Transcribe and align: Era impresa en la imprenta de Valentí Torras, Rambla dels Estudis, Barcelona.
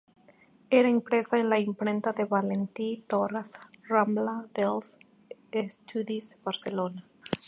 Era 0.71 0.89
impresa 0.89 1.37
en 1.37 1.51
la 1.51 1.59
imprenta 1.59 2.11
de 2.11 2.25
Valentí 2.25 3.03
Torras, 3.07 3.59
Rambla 3.87 4.47
dels 4.55 4.97
Estudis, 5.51 6.39
Barcelona. 6.43 7.05